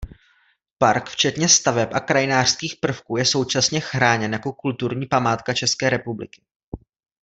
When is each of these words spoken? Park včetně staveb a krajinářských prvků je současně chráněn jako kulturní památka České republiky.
Park 0.77 1.09
včetně 1.09 1.49
staveb 1.49 1.89
a 1.93 1.99
krajinářských 1.99 2.75
prvků 2.75 3.17
je 3.17 3.25
současně 3.25 3.79
chráněn 3.79 4.33
jako 4.33 4.53
kulturní 4.53 5.05
památka 5.07 5.53
České 5.53 5.89
republiky. 5.89 6.41